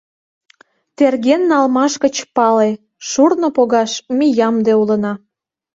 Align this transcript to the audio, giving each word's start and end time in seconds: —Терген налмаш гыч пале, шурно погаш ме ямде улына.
—Терген 0.97 1.41
налмаш 1.51 1.93
гыч 2.03 2.15
пале, 2.35 2.69
шурно 3.09 3.47
погаш 3.55 3.91
ме 4.17 4.25
ямде 4.47 4.73
улына. 4.81 5.13